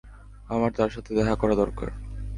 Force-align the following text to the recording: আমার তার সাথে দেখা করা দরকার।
আমার 0.49 0.71
তার 0.71 0.89
সাথে 0.89 1.11
দেখা 1.15 1.35
করা 1.35 1.55
দরকার। 1.55 1.89